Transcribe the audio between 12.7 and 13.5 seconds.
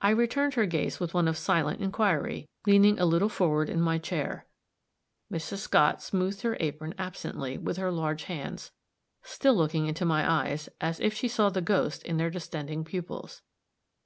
pupils.